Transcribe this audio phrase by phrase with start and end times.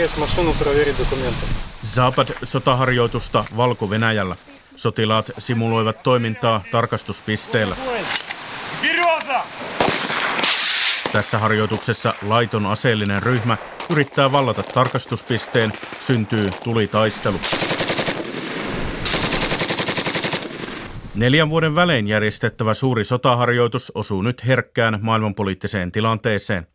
[0.00, 1.46] осмотреть машину, проверить документы.
[1.94, 4.36] Zapad-sotaharjoitusta Valko-Venäjällä.
[4.76, 7.76] Sotilaat simuloivat toimintaa tarkastuspisteellä.
[11.12, 13.56] Tässä harjoituksessa laiton aseellinen ryhmä
[13.90, 17.40] yrittää vallata tarkastuspisteen, syntyy tulitaistelu.
[21.14, 26.66] Neljän vuoden välein järjestettävä suuri sotaharjoitus osuu nyt herkkään maailmanpoliittiseen tilanteeseen.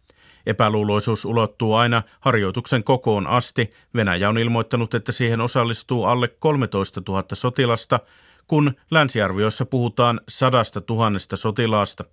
[0.47, 3.73] Epäluuloisuus ulottuu aina harjoituksen kokoon asti.
[3.95, 8.01] Venäjä on ilmoittanut, että siihen osallistuu alle 13 000 sotilasta,
[8.47, 12.05] kun länsiarvioissa puhutaan sadasta tuhannesta sotilaasta.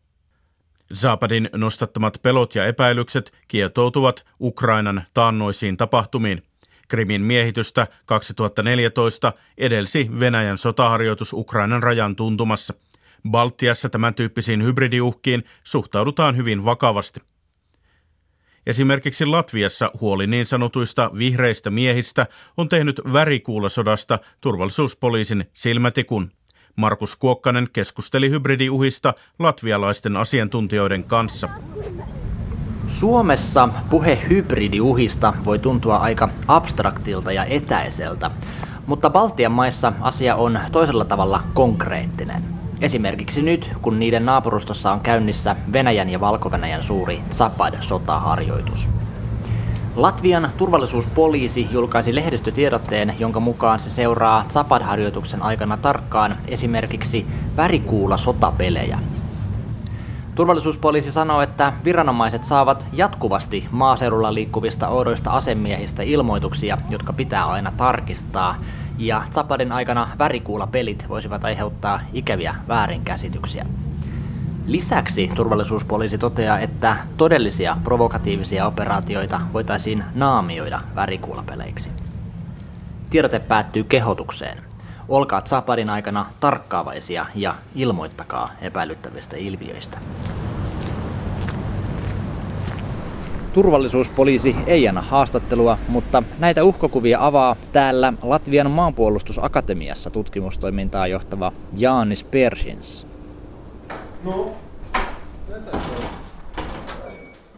[0.94, 6.44] Zapadin nostattamat pelot ja epäilykset kietoutuvat Ukrainan taannoisiin tapahtumiin.
[6.88, 12.74] Krimin miehitystä 2014 edelsi Venäjän sotaharjoitus Ukrainan rajan tuntumassa.
[13.30, 17.33] Baltiassa tämän tyyppisiin hybridiuhkiin suhtaudutaan hyvin vakavasti.
[18.68, 26.32] Esimerkiksi Latviassa huoli niin sanotuista vihreistä miehistä on tehnyt värikuulasodasta turvallisuuspoliisin silmätikun.
[26.76, 31.50] Markus Kuokkanen keskusteli hybridiuhista latvialaisten asiantuntijoiden kanssa.
[32.88, 38.32] Suomessa puhe hybridiuhista voi tuntua aika abstraktilta ja etäiseltä,
[38.88, 42.53] mutta Baltian maissa asia on toisella tavalla konkreettinen.
[42.84, 48.90] Esimerkiksi nyt, kun niiden naapurustossa on käynnissä Venäjän ja valko suuri Zapad-sotaharjoitus.
[49.96, 57.26] Latvian turvallisuuspoliisi julkaisi lehdistötiedotteen, jonka mukaan se seuraa Zapad-harjoituksen aikana tarkkaan esimerkiksi
[57.58, 59.00] värikuula sotapelejä.
[60.36, 68.56] Turvallisuuspoliisi sanoo, että viranomaiset saavat jatkuvasti maaseudulla liikkuvista oudoista asemiehistä ilmoituksia, jotka pitää aina tarkistaa,
[68.98, 73.66] ja Zapadin aikana värikuulapelit voisivat aiheuttaa ikäviä väärinkäsityksiä.
[74.66, 81.90] Lisäksi turvallisuuspoliisi toteaa, että todellisia provokatiivisia operaatioita voitaisiin naamioida värikuulapeleiksi.
[83.10, 84.58] Tiedote päättyy kehotukseen.
[85.10, 89.98] Olkaa Zapadin aikana tarkkaavaisia ja ilmoittakaa epäilyttävistä ilmiöistä.
[93.54, 103.08] Turvallisuuspoliisi ei anna haastattelua, mutta näitä uhkokuvia avaa täällä Latvian maanpuolustusakatemiassa tutkimustoimintaa johtava Jaanis Persins.
[104.24, 104.52] No,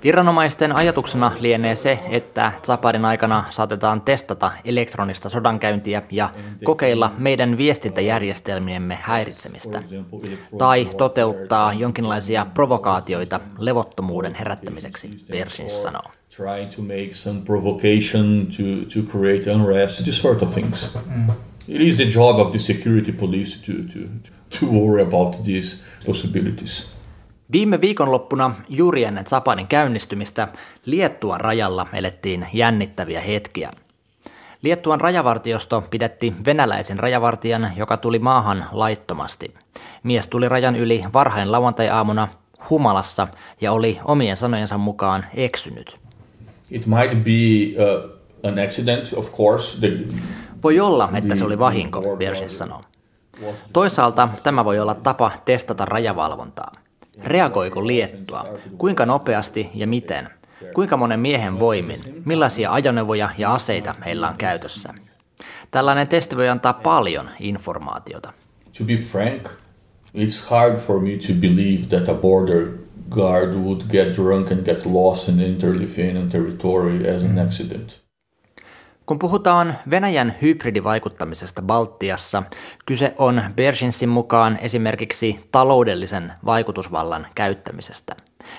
[0.05, 6.29] Viranomaisten ajatuksena lienee se, että Zapadin aikana saatetaan testata elektronista sodankäyntiä ja
[6.63, 9.83] kokeilla meidän viestintäjärjestelmiemme häiritsemistä,
[10.57, 16.11] tai toteuttaa jonkinlaisia provokaatioita levottomuuden herättämiseksi, Persins sanoo.
[21.67, 23.99] It is the job of the security police to, to,
[24.59, 26.94] to worry about these possibilities.
[27.51, 30.47] Viime viikonloppuna juuri ennen Zapanin käynnistymistä
[30.85, 33.71] Liettuan rajalla elettiin jännittäviä hetkiä.
[34.61, 39.53] Liettuan rajavartiosto pidätti venäläisen rajavartijan, joka tuli maahan laittomasti.
[40.03, 42.27] Mies tuli rajan yli varhain lauantai-aamuna
[42.69, 43.27] humalassa
[43.61, 45.97] ja oli omien sanojensa mukaan eksynyt.
[46.71, 48.11] It might be uh,
[48.43, 49.79] an accident, of course.
[49.79, 50.15] The,
[50.63, 52.81] voi olla, että se oli vahinko, Bersin sanoo.
[53.73, 56.71] Toisaalta tämä voi olla tapa testata rajavalvontaa.
[57.23, 58.45] Reagoiko Liettua?
[58.77, 60.29] Kuinka nopeasti ja miten?
[60.73, 61.99] Kuinka monen miehen voimin?
[62.25, 64.93] Millaisia ajoneuvoja ja aseita heillä on käytössä?
[65.71, 68.33] Tällainen testi voi antaa paljon informaatiota.
[68.77, 69.49] To be frank,
[70.15, 72.67] it's hard for me to believe that a border
[73.09, 78.04] guard would get drunk and get lost in inter-Lithuanian territory as an accident.
[79.05, 82.43] Kun puhutaan Venäjän hybridivaikuttamisesta Baltiassa,
[82.85, 88.15] kyse on Bershinsin mukaan esimerkiksi taloudellisen vaikutusvallan käyttämisestä.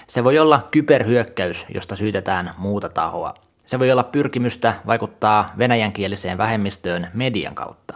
[0.06, 3.34] Se voi olla kyberhyökkäys, josta syytetään muuta tahoa.
[3.65, 7.94] Se voi olla pyrkimystä vaikuttaa venäjänkieliseen vähemmistöön median kautta.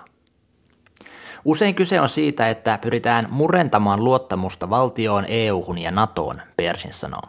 [1.44, 7.22] Usein kyse on siitä, että pyritään murentamaan luottamusta valtioon, EU-hun ja NATOon, Persin sanoo.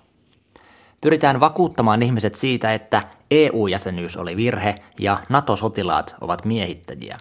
[1.02, 7.18] Pyritään vakuuttamaan ihmiset siitä, että EU-jäsenyys oli virhe ja NATO-sotilaat ovat miehittäjiä.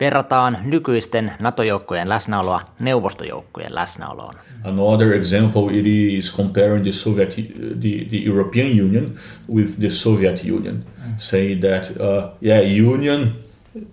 [0.00, 4.34] Verrataan nykyisten NATO-joukkojen läsnäoloa neuvostojoukkojen läsnäoloon.
[4.64, 7.34] Another example it is comparing the Soviet
[7.80, 9.14] the, the European Union
[9.54, 10.84] with the Soviet Union.
[11.16, 13.32] Say that uh, yeah, union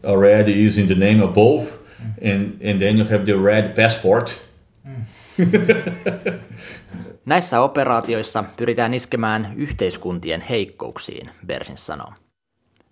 [0.04, 1.86] already is in the name of both
[2.22, 4.42] and and then you have the red passport.
[7.26, 12.14] Näissä operaatioissa pyritään iskemään yhteiskuntien heikkouksiin, Bersin sanoo.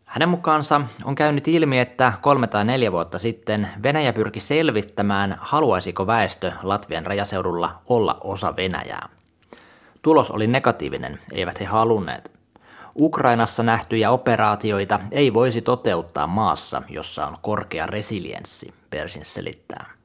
[0.06, 6.08] Hänen mukaansa on käynyt ilmi, että kolme tai neljä vuotta sitten Venäjä pyrki selvittämään, haluaisiko
[6.08, 9.10] väestö Latvian rajaseudulla olla osa Venäjää.
[10.02, 12.32] Tulos oli negatiivinen, eivät he halunneet.
[13.00, 20.03] Ukrainassa nähtyjä operaatioita ei voisi toteuttaa maassa, jossa on korkea resilienssi, Persin selittää.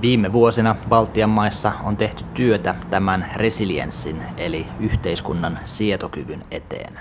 [0.00, 6.98] Viime vuosina Baltian maissa on tehty työtä tämän resilienssin eli yhteiskunnan sietokyvyn eteen.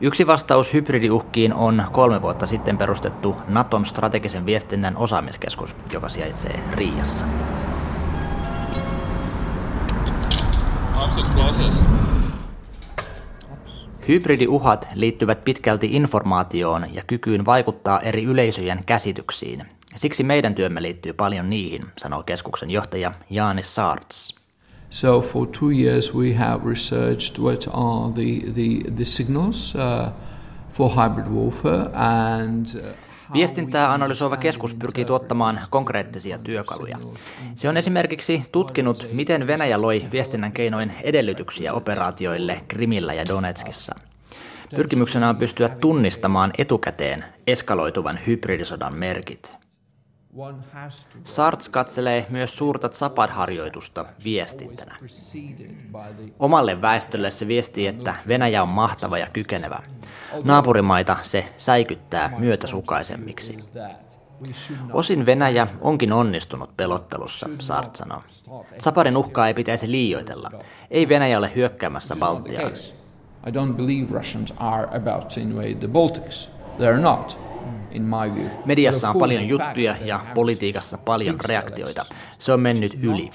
[0.00, 7.24] Yksi vastaus hybridiuhkiin on kolme vuotta sitten perustettu Naton strategisen viestinnän osaamiskeskus, joka sijaitsee Riiassa.
[14.08, 19.66] Hybridiuhat liittyvät pitkälti informaatioon ja kykyyn vaikuttaa eri yleisöjen käsityksiin.
[19.96, 24.34] Siksi meidän työmme liittyy paljon niihin, sanoo keskuksen johtaja Jaani Saarts.
[24.90, 30.12] So for two years we have researched what are the, the, the signals uh,
[30.72, 32.82] for hybrid warfare and uh,
[33.32, 36.98] Viestintää analysoiva keskus pyrkii tuottamaan konkreettisia työkaluja.
[37.54, 43.94] Se on esimerkiksi tutkinut, miten Venäjä loi viestinnän keinoin edellytyksiä operaatioille Krimillä ja Donetskissa.
[44.76, 49.61] Pyrkimyksenä on pystyä tunnistamaan etukäteen eskaloituvan hybridisodan merkit.
[51.24, 54.96] Sarts katselee myös suurta Zapad-harjoitusta viestintänä.
[56.38, 59.82] Omalle väestölle se viestii, että Venäjä on mahtava ja kykenevä.
[60.44, 63.58] Naapurimaita se säikyttää myötäsukaisemmiksi.
[64.92, 68.22] Osin Venäjä onkin onnistunut pelottelussa, Sart sanoo.
[68.80, 70.50] Zapadin uhkaa ei pitäisi liioitella.
[70.90, 72.72] Ei Venäjä ole hyökkäämässä Baltiaan.
[73.46, 76.50] I don't believe Russians are about to invade the Baltics.
[76.78, 77.51] They're not.
[78.64, 82.04] Mediassa on paljon juttuja ja politiikassa paljon reaktioita.
[82.38, 83.30] Se on mennyt yli.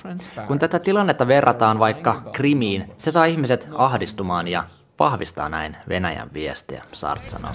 [0.47, 4.63] Kun tätä tilannetta verrataan vaikka Krimiin, se saa ihmiset ahdistumaan ja
[4.99, 7.51] vahvistaa näin Venäjän viestiä, Sart sanoo.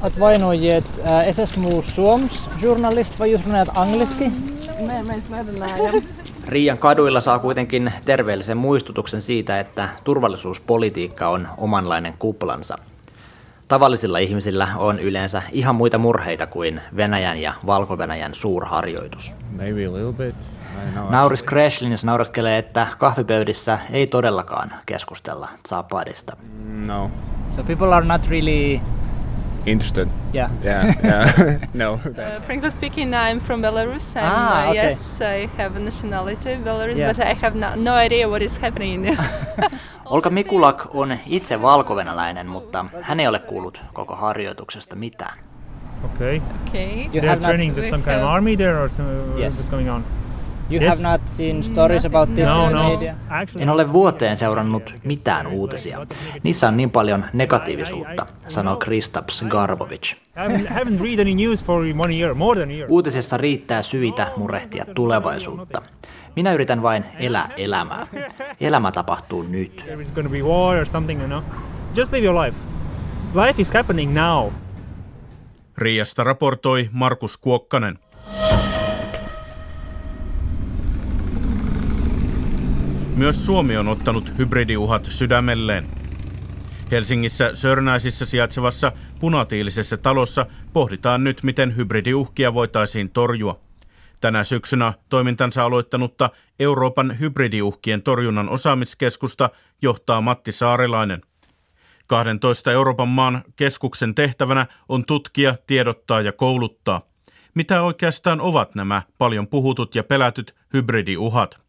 [0.00, 0.84] Att vainojiet
[1.32, 1.54] SS
[1.94, 4.32] Suoms journalist vai journalist angliski?
[6.48, 12.78] Riian kaduilla saa kuitenkin terveellisen muistutuksen siitä, että turvallisuuspolitiikka on omanlainen kuplansa.
[13.68, 19.36] Tavallisilla ihmisillä on yleensä ihan muita murheita kuin Venäjän ja Valko-Venäjän suurharjoitus.
[19.56, 20.34] Maybe a little bit.
[21.10, 26.36] Nauris Kreshlins nauraskelee, että kahvipöydissä ei todellakaan keskustella Zapadista.
[26.86, 27.10] No.
[27.50, 28.80] So people are not really
[29.66, 30.08] Interested.
[30.34, 30.50] Yeah.
[30.64, 30.86] Yeah.
[31.04, 31.34] yeah.
[31.74, 31.92] no.
[31.92, 34.76] Uh, frankly speaking, I'm from Belarus, and Ah, uh, okay.
[34.84, 37.10] yes, I have a nationality Belarus, Yeah.
[37.10, 39.04] but I have no, no idea what is happening.
[40.10, 45.38] Olka Mikulak on itse valkovenäläinen, mutta hän ei ole kuullut koko harjoituksesta mitään.
[46.04, 46.40] Okay.
[46.68, 46.82] okay.
[46.82, 49.08] you They're have training not, to some kind of army there or some,
[49.38, 49.58] Yes.
[49.60, 50.04] what's going on?
[50.70, 51.02] you Yes.
[51.02, 52.88] have not seen stories about this No, in no.
[52.88, 53.14] media.
[53.58, 55.98] En ole vuoteen seurannut mitään uutisia.
[56.42, 60.12] Niissä on niin paljon negatiivisuutta, sanoo Kristaps Garbovic.
[60.12, 62.86] I haven't, haven't read any news for one year, more than a year.
[62.90, 65.82] Uutisissa riittää syitä murehtia tulevaisuutta.
[66.36, 68.06] Minä yritän vain elää elämää.
[68.60, 69.84] Elämä tapahtuu nyt.
[71.94, 72.58] Just live your life.
[73.46, 74.52] Life is happening now.
[75.78, 77.98] Riasta raportoi Markus Kuokkanen.
[83.16, 85.84] Myös Suomi on ottanut hybridiuhat sydämelleen.
[86.90, 93.67] Helsingissä Sörnäisissä sijaitsevassa punatiilisessa talossa pohditaan nyt, miten hybridiuhkia voitaisiin torjua.
[94.20, 99.50] Tänä syksynä toimintansa aloittanutta Euroopan hybridiuhkien torjunnan osaamiskeskusta
[99.82, 101.22] johtaa Matti Saarilainen.
[102.06, 107.02] 12 Euroopan maan keskuksen tehtävänä on tutkia, tiedottaa ja kouluttaa.
[107.54, 111.60] Mitä oikeastaan ovat nämä paljon puhutut ja pelätyt hybridiuhat?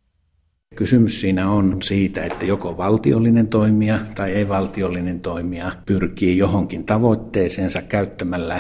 [0.76, 8.60] Kysymys siinä on siitä, että joko valtiollinen toimija tai ei-valtiollinen toimija pyrkii johonkin tavoitteeseensa käyttämällä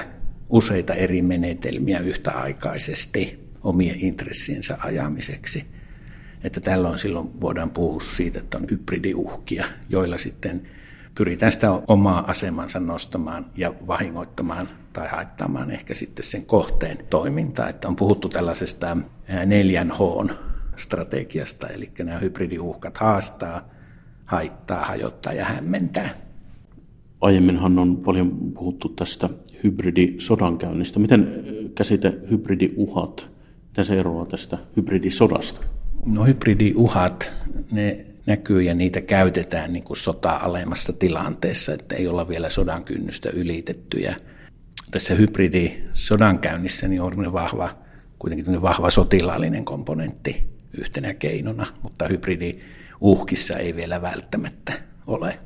[0.50, 5.65] useita eri menetelmiä yhtäaikaisesti omien intressiensä ajamiseksi.
[6.43, 10.61] Että tällöin silloin voidaan puhua siitä, että on hybridiuhkia, joilla sitten
[11.15, 17.69] pyritään sitä omaa asemansa nostamaan ja vahingoittamaan tai haittaamaan ehkä sitten sen kohteen toimintaa.
[17.69, 18.97] Että on puhuttu tällaisesta
[19.45, 20.29] neljän H
[20.75, 23.69] strategiasta, eli nämä hybridiuhkat haastaa,
[24.25, 26.09] haittaa, hajottaa ja hämmentää.
[27.21, 29.29] Aiemminhan on paljon puhuttu tästä
[29.63, 30.99] hybridisodankäynnistä.
[30.99, 31.43] Miten
[31.75, 33.29] käsite hybridiuhat,
[33.79, 35.62] miten se eroaa tästä hybridisodasta?
[36.05, 37.31] No hybridiuhat,
[37.71, 42.83] ne näkyy ja niitä käytetään niin kuin sotaa alemmassa tilanteessa, että ei olla vielä sodan
[42.83, 44.00] kynnystä ylitetty.
[44.00, 44.15] Ja
[44.91, 47.69] tässä hybridisodankäynnissä niin on vahva,
[48.19, 50.43] kuitenkin vahva sotilaallinen komponentti
[50.77, 54.74] yhtenä keinona, mutta hybridiuhkissa ei vielä välttämättä
[55.07, 55.39] ole.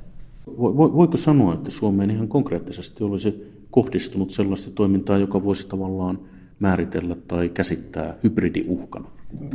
[0.57, 6.19] Voiko sanoa, että Suomeen ihan konkreettisesti olisi kohdistunut sellaista toimintaa, joka voisi tavallaan
[6.59, 9.07] määritellä tai käsittää hybridiuhkana?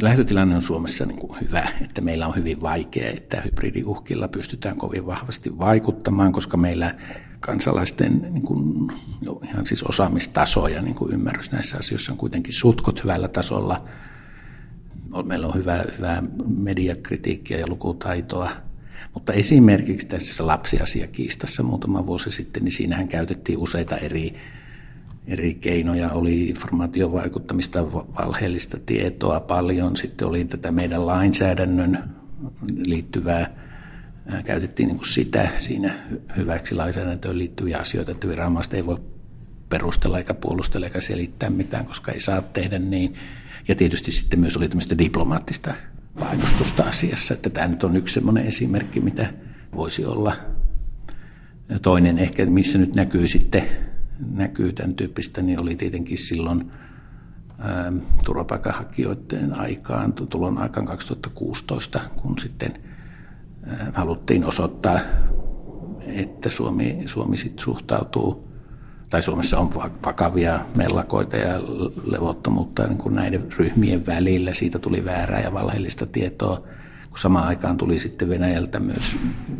[0.02, 5.07] Lähtötilanne on Suomessa niin kuin hyvä, että meillä on hyvin vaikea, että hybridiuhkilla pystytään kovin
[5.07, 6.95] vahvasti vaikuttamaan, koska meillä
[7.40, 12.55] kansalaisten niin kuin, jo ihan siis osaamistaso ja niin kuin ymmärrys näissä asioissa on kuitenkin
[12.55, 13.85] sutkot hyvällä tasolla.
[15.25, 16.23] Meillä on hyvää, hyvää
[16.57, 18.50] mediakritiikkiä ja lukutaitoa.
[19.14, 24.35] Mutta esimerkiksi tässä lapsiasiakiistassa muutama vuosi sitten, niin siinähän käytettiin useita eri
[25.28, 32.04] eri keinoja, oli informaation vaikuttamista, valheellista tietoa paljon, sitten oli tätä meidän lainsäädännön
[32.87, 33.56] liittyvää,
[34.44, 35.94] käytettiin niin kuin sitä siinä
[36.37, 39.00] hyväksi lainsäädäntöön liittyviä asioita, että viranomaiset ei voi
[39.68, 43.14] perustella eikä puolustella eikä selittää mitään, koska ei saa tehdä niin.
[43.68, 45.75] Ja tietysti sitten myös oli tämmöistä diplomaattista
[46.18, 49.32] painostusta asiassa, että tämä nyt on yksi semmoinen esimerkki, mitä
[49.76, 50.37] voisi olla.
[51.82, 53.62] Toinen ehkä, missä nyt näkyy sitten
[54.32, 56.70] näkyy tämän tyyppistä, niin oli tietenkin silloin
[57.58, 57.92] ää,
[58.25, 62.75] turvapaikanhakijoiden aikaan, tulon aikaan 2016, kun sitten
[63.66, 65.00] ää, haluttiin osoittaa,
[66.06, 68.48] että Suomi, Suomi sit suhtautuu,
[69.10, 69.75] tai Suomessa on
[70.06, 71.60] vakavia mellakoita ja
[72.04, 74.54] levottomuutta niin kuin näiden ryhmien välillä.
[74.54, 76.62] Siitä tuli väärää ja valheellista tietoa,
[77.08, 79.16] kun samaan aikaan tuli sitten Venäjältä myös,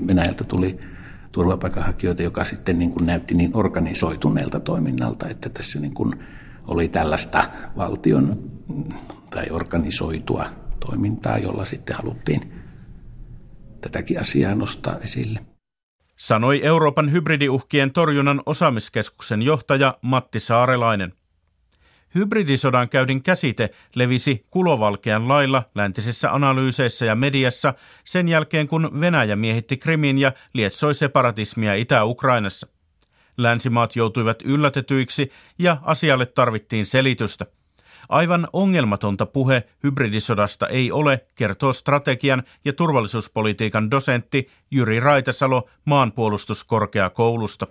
[0.06, 0.78] Venäjältä tuli
[1.32, 6.12] turvapaikanhakijoita, joka sitten niin kuin näytti niin organisoituneelta toiminnalta, että tässä niin kuin
[6.66, 7.44] oli tällaista
[7.76, 8.50] valtion
[9.30, 10.47] tai organisoitua
[10.80, 12.52] toimintaa, jolla sitten haluttiin
[13.80, 15.40] tätäkin asiaa nostaa esille.
[16.16, 21.12] Sanoi Euroopan hybridiuhkien torjunnan osaamiskeskuksen johtaja Matti Saarelainen.
[22.18, 29.76] Hybridisodan käydin käsite levisi kulovalkean lailla läntisissä analyyseissä ja mediassa sen jälkeen, kun Venäjä miehitti
[29.76, 32.66] Krimin ja lietsoi separatismia Itä-Ukrainassa.
[33.37, 37.46] Länsimaat joutuivat yllätetyiksi ja asialle tarvittiin selitystä.
[38.08, 47.66] Aivan ongelmatonta puhe hybridisodasta ei ole, kertoo strategian ja turvallisuuspolitiikan dosentti Jyri Raitasalo maanpuolustuskorkeakoulusta.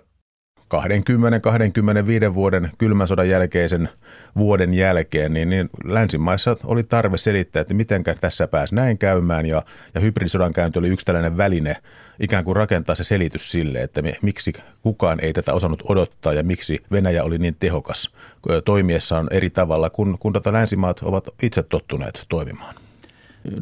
[2.30, 3.88] 20-25 vuoden kylmän sodan jälkeisen
[4.38, 9.62] vuoden jälkeen, niin, niin länsimaissa oli tarve selittää, että miten tässä pääsi näin käymään ja,
[9.94, 11.76] ja hybridisodan käynti oli yksi tällainen väline
[12.20, 16.42] ikään kuin rakentaa se selitys sille, että me, miksi kukaan ei tätä osannut odottaa ja
[16.42, 18.10] miksi Venäjä oli niin tehokas
[18.64, 22.74] toimiessaan eri tavalla, kun, kun tätä länsimaat ovat itse tottuneet toimimaan.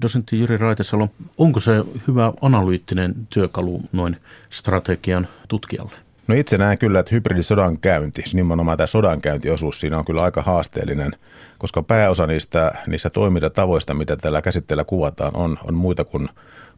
[0.02, 1.08] Dosentti Jyri Raitesalo,
[1.38, 1.72] onko se
[2.08, 4.16] hyvä analyyttinen työkalu noin
[4.50, 6.05] strategian tutkijalle?
[6.26, 11.12] No itse näen kyllä, että hybridisodan käynti, nimenomaan tämä sodankäyntiosuus siinä on kyllä aika haasteellinen,
[11.58, 16.28] koska pääosa niistä, niistä toimintatavoista, mitä tällä käsitteellä kuvataan, on, on muita kuin,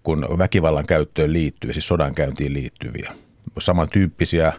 [0.02, 3.12] kuin väkivallan käyttöön liittyviä, siis sodankäyntiin liittyviä.
[3.58, 4.52] Samantyyppisiä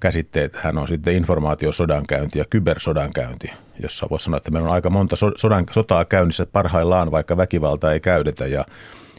[0.00, 3.52] käsitteitä on sitten informaatiosodankäynti ja kybersodankäynti,
[3.82, 8.00] jossa voisi sanoa, että meillä on aika monta sodan, sotaa käynnissä parhaillaan, vaikka väkivaltaa ei
[8.00, 8.64] käytetä ja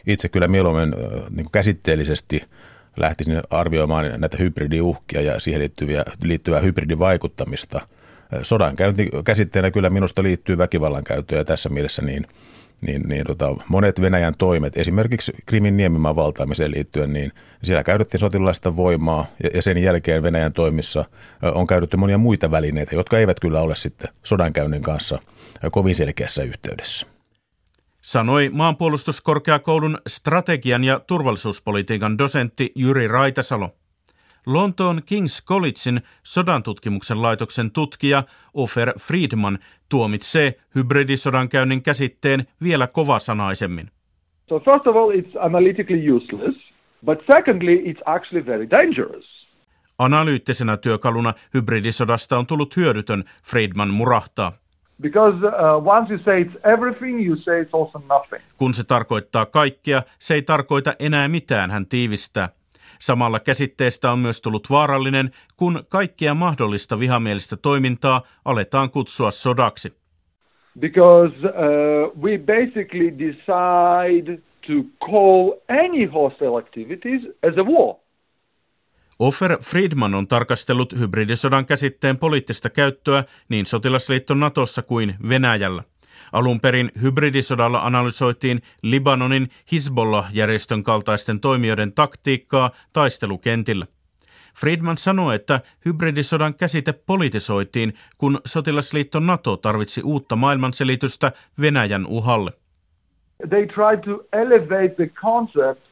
[0.06, 0.94] itse kyllä mieluummin
[1.30, 2.42] niin käsitteellisesti–
[2.96, 7.80] lähtisin arvioimaan näitä hybridiuhkia ja siihen liittyviä, liittyvää hybridivaikuttamista.
[8.42, 12.26] Sodankäynti käsitteenä kyllä minusta liittyy väkivallan käyttöön ja tässä mielessä niin,
[12.86, 17.32] niin, niin tota, monet Venäjän toimet, esimerkiksi Krimin niemimaan valtaamiseen liittyen, niin
[17.62, 21.04] siellä käytettiin sotilaista voimaa ja, ja sen jälkeen Venäjän toimissa
[21.54, 25.18] on käytetty monia muita välineitä, jotka eivät kyllä ole sitten sodankäynnin kanssa
[25.70, 27.06] kovin selkeässä yhteydessä
[28.00, 33.70] sanoi maanpuolustuskorkeakoulun strategian ja turvallisuuspolitiikan dosentti Jyri Raitasalo.
[34.46, 38.22] Lontoon King's Collegein sodantutkimuksen laitoksen tutkija
[38.54, 43.90] Ofer Friedman tuomitsee hybridisodankäynnin käsitteen vielä kovasanaisemmin.
[44.48, 46.56] So first of all, it's analytically useless,
[47.04, 49.24] but secondly, it's actually very dangerous.
[49.98, 54.52] Analyyttisenä työkaluna hybridisodasta on tullut hyödytön, Friedman murahtaa.
[55.00, 58.42] Because uh, once you say it's everything, you say it's also nothing.
[58.56, 62.48] Kun se tarkoittaa kaikkea, se ei tarkoita enää mitään, hän tiivistää.
[62.98, 69.92] Samalla käsitteestä on myös tullut vaarallinen, kun kaikkea mahdollista vihamielistä toimintaa aletaan kutsua sodaksi.
[70.80, 74.72] Because uh, we basically decide to
[75.06, 77.96] call any hostile activities as a war.
[79.20, 85.82] Offer Friedman on tarkastellut hybridisodan käsitteen poliittista käyttöä niin sotilasliitto Natossa kuin Venäjällä.
[86.32, 93.86] Alun perin hybridisodalla analysoitiin Libanonin Hezbollah-järjestön kaltaisten toimijoiden taktiikkaa taistelukentillä.
[94.60, 102.50] Friedman sanoi, että hybridisodan käsite politisoitiin, kun sotilasliitto NATO tarvitsi uutta maailmanselitystä Venäjän uhalle.
[103.48, 105.89] They tried to elevate the concept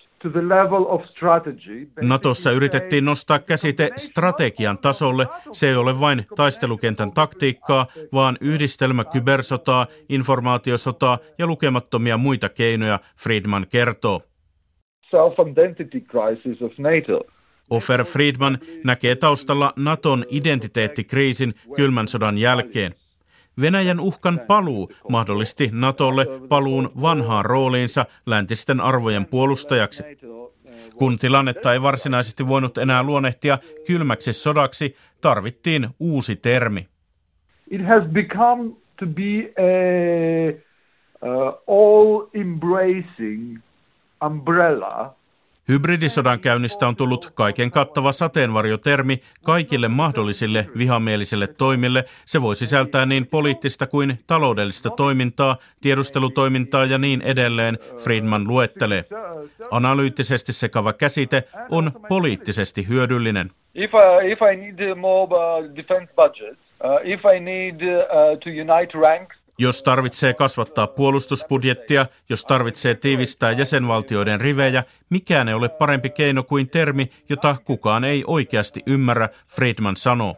[2.00, 5.26] Natossa yritettiin nostaa käsite strategian tasolle.
[5.52, 13.66] Se ei ole vain taistelukentän taktiikkaa, vaan yhdistelmä kybersotaa, informaatiosotaa ja lukemattomia muita keinoja, Friedman
[13.70, 14.22] kertoo.
[15.06, 17.20] Self-identity crisis of NATO.
[17.70, 22.94] Offer Friedman näkee taustalla Naton identiteettikriisin kylmän sodan jälkeen.
[23.61, 30.03] Venäjän uhkan paluu mahdollisti Natolle paluun vanhaan rooliinsa läntisten arvojen puolustajaksi.
[30.99, 36.88] Kun tilannetta ei varsinaisesti voinut enää luonnehtia kylmäksi sodaksi, tarvittiin uusi termi.
[37.71, 40.53] It has become to be a
[41.23, 43.59] uh, all-embracing
[44.27, 45.15] umbrella
[45.68, 52.04] Hybridisodan käynnistä on tullut kaiken kattava sateenvarjotermi kaikille mahdollisille vihamielisille toimille.
[52.26, 59.04] Se voi sisältää niin poliittista kuin taloudellista toimintaa, tiedustelutoimintaa ja niin edelleen, Friedman luettelee.
[59.70, 63.50] Analyyttisesti sekava käsite on poliittisesti hyödyllinen.
[63.75, 68.50] If, uh, if I need more uh, defense budget, uh, if I need uh, to
[68.50, 76.11] unite ranks, jos tarvitsee kasvattaa puolustusbudjettia, jos tarvitsee tiivistää jäsenvaltioiden rivejä, mikään ei ole parempi
[76.11, 80.37] keino kuin termi, jota kukaan ei oikeasti ymmärrä, Friedman sanoo.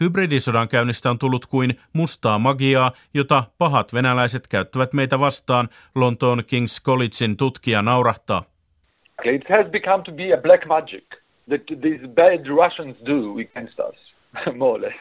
[0.00, 6.82] Hybridisodan käynnistä on tullut kuin mustaa magiaa, jota pahat venäläiset käyttävät meitä vastaan, Lontoon King's
[6.84, 8.42] Collegein tutkija naurahtaa.
[9.24, 11.04] It has become to be a black magic
[11.48, 14.07] that these bad Russians do against us,
[14.80, 14.96] less.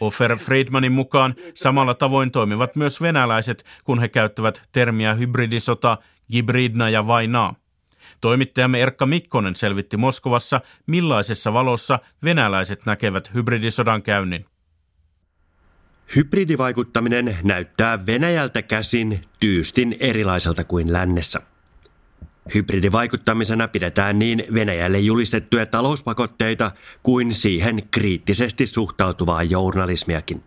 [0.00, 5.98] Offer Friedmanin mukaan samalla tavoin toimivat myös venäläiset, kun he käyttävät termiä hybridisota,
[6.34, 7.54] hybridna ja vainaa.
[8.20, 14.46] Toimittajamme Erkka Mikkonen selvitti Moskovassa, millaisessa valossa venäläiset näkevät hybridisodan käynnin.
[16.16, 21.40] Hybridivaikuttaminen näyttää Venäjältä käsin tyystin erilaiselta kuin lännessä.
[22.53, 26.71] Hybridivaikuttamisena pidetään niin Venäjälle julistettuja talouspakotteita
[27.03, 30.43] kuin siihen kriittisesti suhtautuvaa journalismiakin.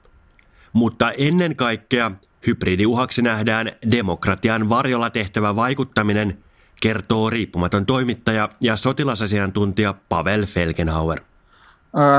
[0.72, 2.10] Mutta ennen kaikkea
[2.46, 6.38] hybridiuhaksi nähdään demokratian varjolla tehtävä vaikuttaminen,
[6.80, 11.20] kertoo riippumaton toimittaja ja sotilasasiantuntija Pavel Felgenhauer.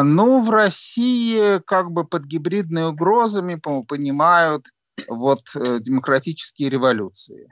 [0.04, 4.62] Ну, в России как бы под гибридными угрозами понимают
[5.10, 5.42] вот
[5.86, 7.48] демократические революции.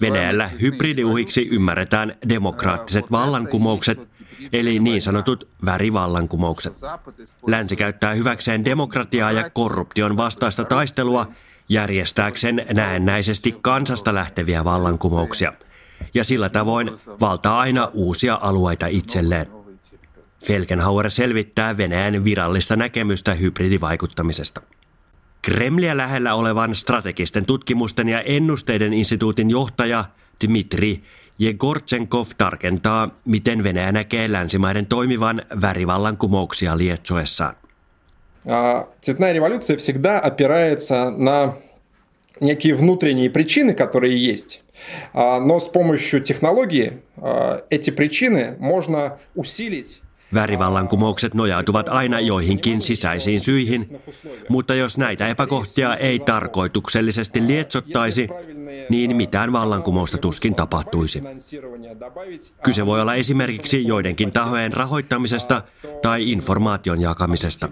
[0.00, 4.08] Venäjällä hybridiuhiksi ymmärretään demokraattiset vallankumoukset,
[4.52, 6.72] eli niin sanotut värivallankumoukset.
[7.46, 11.26] Länsi käyttää hyväkseen demokratiaa ja korruption vastaista taistelua
[11.68, 15.52] järjestääkseen näennäisesti kansasta lähteviä vallankumouksia,
[16.14, 16.90] ja sillä tavoin
[17.20, 19.46] valtaa aina uusia alueita itselleen.
[20.46, 24.60] Felgenhauer selvittää Venäjän virallista näkemystä hybridivaikuttamisesta.
[25.41, 30.05] Kremliä lähellä olevan strategisten tutkimusten ja ennusteiden instituutin johtaja
[30.45, 31.01] Dmitri
[31.39, 37.55] Jegortsenkov tarkentaa, miten Venäjä näkee länsimaiden toimivan värivallankumouksia lietsoessaan.
[39.01, 41.53] Цветная революция всегда опирается на
[42.39, 44.63] некие внутренние причины, которые есть.
[45.13, 47.01] Но с помощью технологии
[47.69, 50.01] эти причины можно усилить
[50.34, 54.00] Värivallankumoukset nojautuvat aina joihinkin sisäisiin syihin,
[54.48, 58.28] mutta jos näitä epäkohtia ei tarkoituksellisesti lietsottaisi,
[58.88, 61.22] niin mitään vallankumousta tuskin tapahtuisi.
[62.62, 65.62] Kyse voi olla esimerkiksi joidenkin tahojen rahoittamisesta
[66.02, 67.68] tai informaation jakamisesta.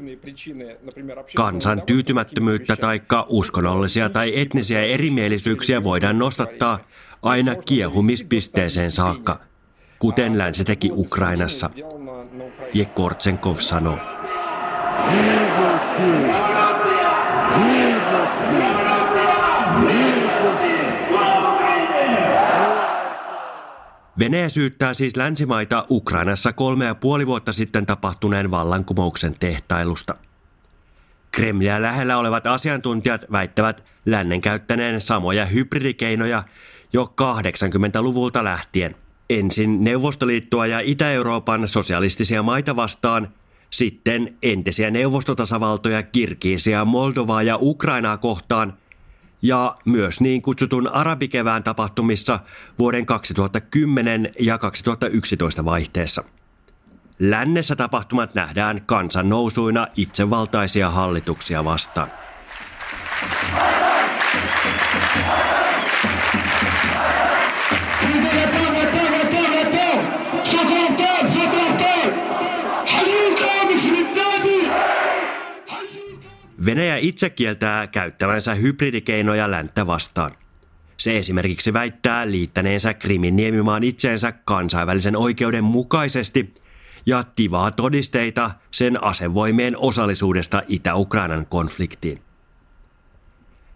[1.37, 6.79] Kansan tyytymättömyyttä tai uskonnollisia tai etnisiä erimielisyyksiä voidaan nostattaa
[7.23, 9.41] aina kiehumispisteeseen saakka,
[10.05, 11.71] kuten länsi teki Ukrainassa.
[12.75, 13.99] Jekortsenkov sanoo.
[24.19, 30.15] Venäjä syyttää siis länsimaita Ukrainassa kolme ja puoli vuotta sitten tapahtuneen vallankumouksen tehtailusta.
[31.31, 36.43] Kremliä lähellä olevat asiantuntijat väittävät lännen käyttäneen samoja hybridikeinoja
[36.93, 38.97] jo 80-luvulta lähtien–
[39.31, 43.29] Ensin Neuvostoliittoa ja Itä-Euroopan sosialistisia maita vastaan,
[43.71, 48.75] sitten entisiä neuvostotasavaltoja Kirkiisiä, Moldovaa ja Ukrainaa kohtaan
[49.43, 52.41] ja myös niin kutsutun arabikevään tapahtumissa
[52.79, 56.25] vuoden 2010 ja 2011 vaihteessa.
[57.19, 62.11] Lännessä tapahtumat nähdään kansannousuina itsevaltaisia hallituksia vastaan.
[76.65, 80.33] Venäjä itse kieltää käyttävänsä hybridikeinoja länttä vastaan.
[80.97, 86.55] Se esimerkiksi väittää liittäneensä Krimin niemimaan itseensä kansainvälisen oikeuden mukaisesti
[87.07, 92.21] ja tivaa todisteita sen asevoimien osallisuudesta Itä-Ukrainan konfliktiin.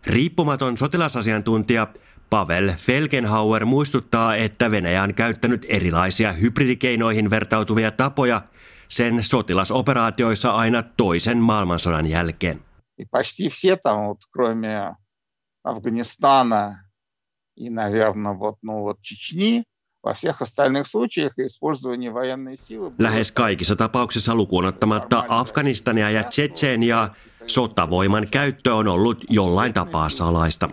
[0.06, 1.86] Riippumaton sotilasasiantuntija
[2.30, 8.42] Pavel Felgenhauer muistuttaa, että Venäjä on käyttänyt erilaisia hybridikeinoihin vertautuvia tapoja
[8.88, 12.67] sen sotilasoperaatioissa aina toisen maailmansodan jälkeen.
[12.97, 14.95] И почти все там, вот, кроме
[15.63, 16.83] Афганистана
[17.55, 19.63] и, наверное, вот, ну, вот Чечни,
[20.03, 22.91] во всех остальных случаях использование военной силы...
[22.99, 27.13] Lähes kaikissa tapauksissa lukuun ottamatta Afganistania ja Tsetseeniaa
[27.47, 30.69] sotavoiman käyttö on ollut jollain tapaa salaista.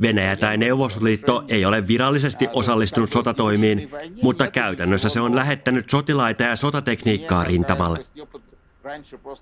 [0.00, 3.90] Venäjä tai Neuvostoliitto ei ole virallisesti osallistunut sotatoimiin,
[4.22, 7.98] mutta käytännössä se on lähettänyt sotilaita ja sotatekniikkaa rintamalle.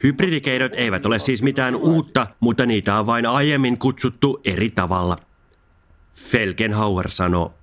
[0.03, 5.17] Hybridikeinot eivät ole siis mitään uutta, mutta niitä on vain aiemmin kutsuttu eri tavalla.
[6.15, 7.53] Felgenhauer sanoo.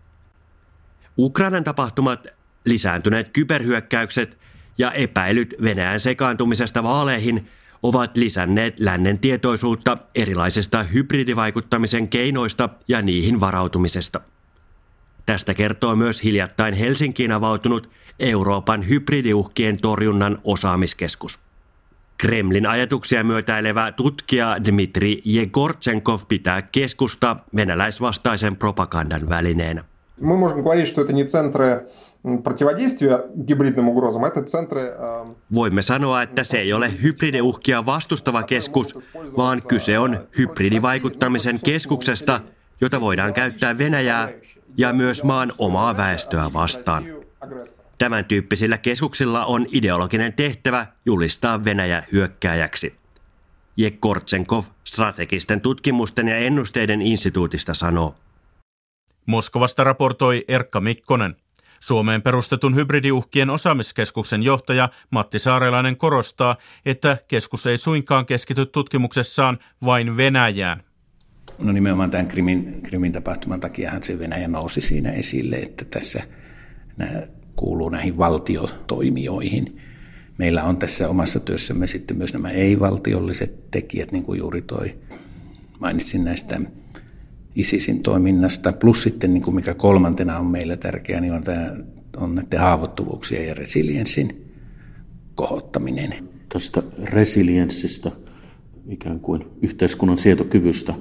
[1.18, 2.26] Ukrainan tapahtumat,
[2.64, 4.38] lisääntyneet kyberhyökkäykset
[4.78, 7.48] ja epäilyt Venäjän sekaantumisesta vaaleihin
[7.82, 14.20] ovat lisänneet lännen tietoisuutta erilaisista hybridivaikuttamisen keinoista ja niihin varautumisesta.
[15.26, 21.45] Tästä kertoo myös hiljattain Helsinkiin avautunut Euroopan hybridiuhkien torjunnan osaamiskeskus.
[22.17, 29.83] Kremlin ajatuksia myötäilevä tutkija Dmitri Jegortsenkov pitää keskusta venäläisvastaisen propagandan välineenä.
[30.21, 31.87] Мы можем говорить, что это не центры
[32.43, 34.95] противодействия гибридным угрозам, это центры...
[35.53, 38.95] Voimme sanoa, että se ei ole hybridiuhkia vastustava keskus,
[39.37, 42.41] vaan kyse on hybridivaikuttamisen keskuksesta,
[42.81, 44.29] jota voidaan käyttää Venäjää
[44.77, 47.03] ja myös maan omaa väestöä vastaan.
[47.98, 52.94] Tämän tyyppisillä keskuksilla on ideologinen tehtävä julistaa Venäjä hyökkääjäksi.
[53.76, 58.14] Jekortsenkov strategisten tutkimusten ja ennusteiden instituutista sanoo.
[59.26, 61.36] Moskovasta raportoi Erkka Mikkonen.
[61.80, 66.56] Suomeen perustetun hybridiuhkien osaamiskeskuksen johtaja Matti Saarelainen korostaa,
[66.86, 70.82] että keskus ei suinkaan keskity tutkimuksessaan vain Venäjään.
[71.58, 76.22] No nimenomaan tämän Krimin, Krimin tapahtuman takiahan se Venäjä nousi siinä esille, että tässä
[76.96, 77.22] nämä
[77.56, 79.76] kuuluu näihin valtiotoimijoihin.
[80.38, 84.94] Meillä on tässä omassa työssämme sitten myös nämä ei-valtiolliset tekijät, niin kuin juuri toi
[85.80, 86.60] mainitsin näistä
[87.54, 88.72] ISISin toiminnasta.
[88.72, 91.76] Plus sitten, niin kuin mikä kolmantena on meillä tärkeä, niin on, tämä,
[92.16, 94.52] on näiden haavoittuvuuksien ja resilienssin
[95.34, 96.28] kohottaminen.
[96.48, 98.10] Tästä resilienssistä,
[98.88, 100.94] ikään kuin yhteiskunnan sietokyvystä,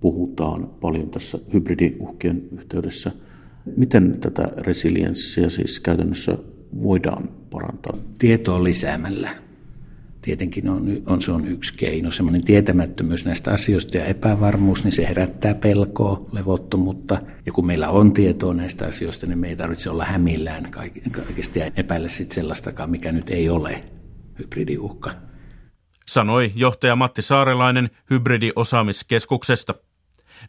[0.00, 3.12] puhutaan paljon tässä hybridiuhkien yhteydessä.
[3.76, 6.38] Miten tätä resilienssiä siis käytännössä
[6.82, 7.96] voidaan parantaa?
[8.18, 9.30] Tietoa lisäämällä
[10.22, 12.10] tietenkin on, on, se on yksi keino.
[12.10, 17.22] Semmoinen tietämättömyys näistä asioista ja epävarmuus, niin se herättää pelkoa, levottomuutta.
[17.46, 20.70] Ja kun meillä on tietoa näistä asioista, niin me ei tarvitse olla hämillään
[21.10, 23.80] kaikesta ja epäillä sitten sellaistakaan, mikä nyt ei ole
[24.38, 25.10] hybridiuhka.
[26.08, 29.74] Sanoi johtaja Matti Saarelainen hybridiosaamiskeskuksesta.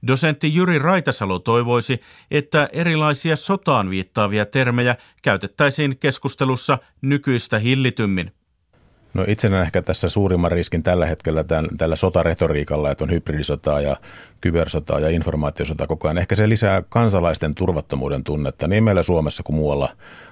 [0.07, 2.01] Dosentti Jyri Raitasalo toivoisi,
[2.31, 8.31] että erilaisia sotaan viittaavia termejä käytettäisiin keskustelussa nykyistä hillitymmin.
[9.13, 13.81] No itse näen ehkä tässä suurimman riskin tällä hetkellä tämän, tällä sotaretoriikalla, että on hybridisotaa
[13.81, 13.95] ja
[14.41, 16.17] kybersotaa ja informaatiosota koko ajan.
[16.17, 19.89] Ehkä se lisää kansalaisten turvattomuuden tunnetta niin meillä Suomessa kuin muualla,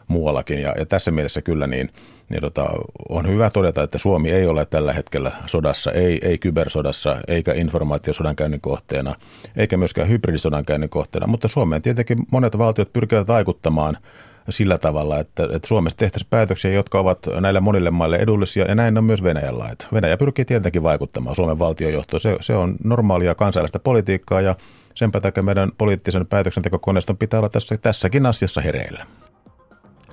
[0.09, 0.61] muuallakin.
[0.61, 1.89] Ja, ja tässä mielessä kyllä niin,
[2.29, 2.69] niin tota,
[3.09, 8.61] on hyvä todeta, että Suomi ei ole tällä hetkellä sodassa, ei, ei kybersodassa eikä informaatiosodankäynnin
[8.61, 9.15] kohteena,
[9.55, 11.27] eikä myöskään hybridisodankäynnin kohteena.
[11.27, 13.97] Mutta Suomeen tietenkin monet valtiot pyrkivät vaikuttamaan–
[14.49, 18.97] sillä tavalla, että, että Suomessa tehtäisiin päätöksiä, jotka ovat näille monille maille edullisia, ja näin
[18.97, 19.69] on myös Venäjällä.
[19.71, 22.19] Että Venäjä pyrkii tietenkin vaikuttamaan Suomen valtiojohtoon.
[22.19, 24.55] Se, se on normaalia kansainvälistä politiikkaa, ja
[24.95, 29.05] sen takia meidän poliittisen päätöksentekokoneiston pitää olla tässä, tässäkin asiassa hereillä.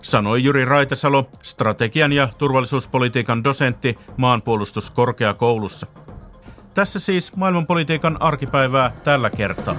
[0.06, 5.86] Sanoi Jyri Raitasalo, strategian ja turvallisuuspolitiikan dosentti maanpuolustuskorkeakoulussa.
[6.74, 9.76] Tässä siis maailmanpolitiikan arkipäivää tällä kertaa.